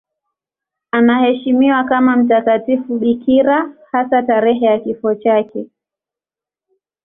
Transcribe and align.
Anaheshimiwa 0.91 1.83
kama 1.83 2.17
mtakatifu 2.17 2.97
bikira, 2.99 3.69
hasa 3.91 4.23
tarehe 4.23 4.65
ya 4.65 4.79
kifo 4.79 5.15
chake. 5.15 5.69